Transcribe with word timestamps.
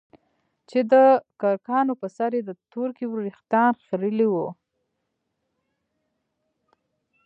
چې 0.69 0.79
دکرکانو 0.91 1.93
په 2.01 2.07
سر 2.17 2.31
يې 2.37 2.41
د 2.45 2.51
تورکي 2.71 3.05
وريښتان 3.09 3.71
خرييلي 3.83 4.27
وو. 4.29 4.49